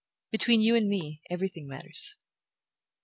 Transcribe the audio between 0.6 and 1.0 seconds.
you and